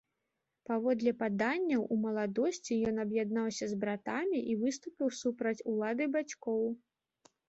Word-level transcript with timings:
Паводле 0.67 1.11
паданняў, 1.17 1.83
у 1.95 1.97
маладосці 2.05 2.77
ён 2.91 2.95
аб'яднаўся 3.03 3.67
с 3.73 3.75
братамі 3.83 4.39
і 4.55 4.55
выступіў 4.63 5.13
супраць 5.19 5.55
улады 5.73 6.09
бацькоў. 6.17 6.65